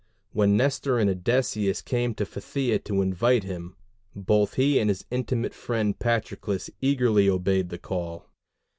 [0.31, 3.75] When Nestor and Odysseus came to Phthia to invite him,
[4.15, 8.25] both he and his intimate friend Patroclus eagerly obeyed the call.